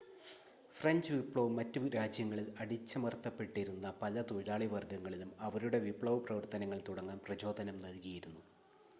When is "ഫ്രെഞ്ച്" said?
0.75-1.09